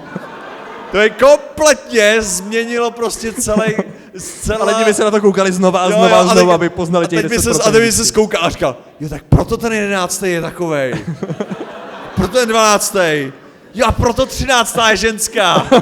To 0.91 0.97
je 0.97 1.09
kompletně 1.09 2.21
změnilo 2.21 2.91
prostě 2.91 3.33
celý... 3.33 3.73
Celá... 4.19 4.59
Ale 4.59 4.71
lidi 4.71 4.85
by 4.85 4.93
se 4.93 5.03
na 5.03 5.11
to 5.11 5.21
koukali 5.21 5.51
znova 5.51 5.79
a 5.79 5.83
Jo, 5.85 5.89
znova 5.91 6.07
jo, 6.09 6.15
a 6.15 6.19
a 6.19 6.33
znova, 6.35 6.55
aby 6.55 6.69
poznali 6.69 7.05
a 7.05 7.09
těch 7.09 7.21
teď 7.21 7.29
by 7.31 7.37
10%. 7.37 7.53
se, 7.53 7.63
A 7.63 7.71
teď 7.71 7.81
by 7.81 7.91
se 7.91 8.05
zkoukal 8.05 8.45
a 8.45 8.49
říkal, 8.49 8.77
jo 8.99 9.09
tak 9.09 9.23
proto 9.23 9.57
ten 9.57 9.73
jedenáctý 9.73 10.31
je 10.31 10.41
takovej. 10.41 10.93
proto 12.15 12.33
ten 12.37 12.49
dvanáctý. 12.49 13.31
Jo 13.75 13.85
a 13.87 13.91
proto 13.91 14.25
třináctá 14.25 14.89
je 14.89 14.97
ženská. 14.97 15.67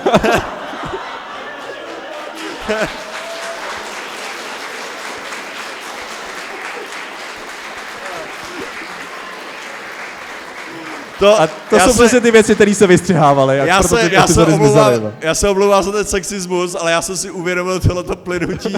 To, 11.20 11.42
A 11.42 11.48
to 11.48 11.76
já 11.76 11.86
jsou 11.86 11.94
se- 11.94 11.98
přesně 12.04 12.22
ty 12.22 12.32
věci, 12.32 12.56
které 12.56 12.76
se 12.76 12.88
vystřihávaly, 12.88 13.58
já 13.58 13.84
se, 13.84 14.10
já, 14.12 14.28
se 14.28 14.46
omlouvám, 14.46 14.88
zmizely. 14.94 15.14
já 15.22 15.36
se 15.36 15.50
omlouvám 15.50 15.84
za 15.84 15.92
ten 15.92 16.06
sexismus, 16.06 16.76
ale 16.80 16.92
já 16.92 17.02
jsem 17.02 17.18
si 17.18 17.32
uvědomil 17.32 17.80
tohleto 17.80 18.16
plynutí 18.16 18.76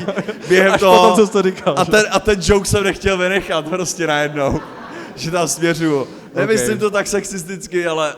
během 0.47 0.73
Až 0.73 0.79
toho. 0.79 0.97
potom, 0.99 1.15
co 1.15 1.27
jsi 1.27 1.31
to 1.33 1.41
říkal, 1.41 1.75
a, 1.77 1.83
že? 1.83 1.91
ten, 1.91 2.05
a 2.11 2.19
ten 2.19 2.39
joke 2.41 2.69
jsem 2.69 2.83
nechtěl 2.83 3.17
vynechat 3.17 3.65
prostě 3.69 4.07
najednou. 4.07 4.59
Že 5.15 5.31
tam 5.31 5.47
směřuju. 5.47 6.07
Nemyslím 6.35 6.69
Okay. 6.69 6.77
to 6.79 6.89
tak 6.89 7.07
sexisticky, 7.07 7.87
ale 7.87 8.13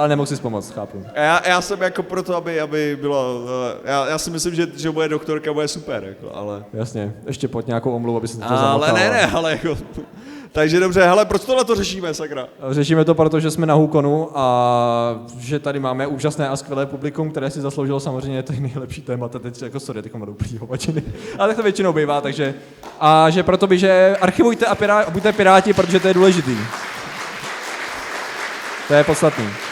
Ale 0.00 0.08
nemohl 0.08 0.26
si 0.26 0.36
pomoct, 0.36 0.70
chápu. 0.70 1.04
já, 1.14 1.48
já 1.48 1.60
jsem 1.60 1.82
jako 1.82 2.02
proto, 2.02 2.36
aby, 2.36 2.60
aby 2.60 2.98
bylo, 3.00 3.40
já, 3.84 4.06
já 4.06 4.18
si 4.18 4.30
myslím, 4.30 4.54
že, 4.54 4.66
že 4.76 4.90
moje 4.90 5.08
doktorka 5.08 5.52
bude 5.52 5.68
super, 5.68 6.04
jako, 6.04 6.36
ale... 6.36 6.64
Jasně, 6.72 7.14
ještě 7.26 7.48
pod 7.48 7.66
nějakou 7.66 7.92
omluvu, 7.92 8.18
aby 8.18 8.28
se 8.28 8.38
to 8.38 8.50
Ale 8.50 8.60
zamotalo. 8.60 8.98
ne, 8.98 9.10
ne, 9.10 9.26
ale 9.26 9.50
jako... 9.50 9.78
Takže 10.52 10.80
dobře, 10.80 11.04
hele, 11.06 11.24
proč 11.24 11.44
tohle 11.44 11.64
to 11.64 11.74
řešíme, 11.74 12.14
sakra? 12.14 12.48
Řešíme 12.70 13.04
to 13.04 13.14
proto, 13.14 13.40
že 13.40 13.50
jsme 13.50 13.66
na 13.66 13.74
Hukonu 13.74 14.30
a 14.34 15.26
že 15.38 15.58
tady 15.58 15.80
máme 15.80 16.06
úžasné 16.06 16.48
a 16.48 16.56
skvělé 16.56 16.86
publikum, 16.86 17.30
které 17.30 17.50
si 17.50 17.60
zasloužilo 17.60 18.00
samozřejmě 18.00 18.42
ty 18.42 18.60
nejlepší 18.60 19.02
témata. 19.02 19.38
Teď 19.38 19.62
jako 19.62 19.80
sorry, 19.80 20.02
teď 20.02 20.12
mám 20.12 20.26
dobrý 20.26 20.58
hovačiny. 20.60 21.02
Ale 21.38 21.48
tak 21.48 21.56
to 21.56 21.62
většinou 21.62 21.92
bývá, 21.92 22.20
takže... 22.20 22.54
A 23.00 23.30
že 23.30 23.42
proto 23.42 23.66
by, 23.66 23.78
že 23.78 24.16
archivujte 24.20 24.66
a 24.66 24.74
pirá, 24.74 25.10
buďte 25.10 25.32
piráti, 25.32 25.72
protože 25.72 26.00
to 26.00 26.08
je 26.08 26.14
důležitý. 26.14 26.56
To 28.88 28.94
je 28.94 29.04
podstatný. 29.04 29.69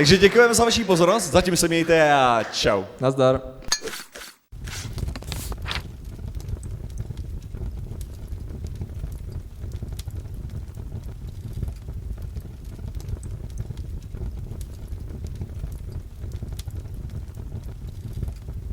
Takže 0.00 0.18
děkujeme 0.18 0.54
za 0.54 0.64
vaši 0.64 0.84
pozornost, 0.84 1.30
zatím 1.30 1.56
se 1.56 1.68
mějte 1.68 2.12
a 2.12 2.42
čau. 2.52 2.84
Nazdar. 3.00 3.40